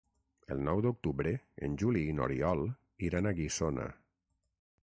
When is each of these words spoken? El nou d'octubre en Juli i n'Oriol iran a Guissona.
El 0.53 0.63
nou 0.67 0.79
d'octubre 0.85 1.33
en 1.69 1.77
Juli 1.83 2.03
i 2.13 2.17
n'Oriol 2.21 2.65
iran 3.11 3.29
a 3.29 3.35
Guissona. 3.41 3.87